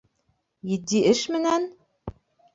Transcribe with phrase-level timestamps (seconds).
[0.75, 1.69] Етди эш менән?!